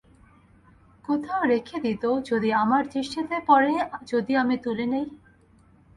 [1.05, 3.73] কোথাও রেখে দিত, যদি আমার দৃষ্টিতে পড়ে,
[4.05, 5.07] যদি আমি তুলে নিই।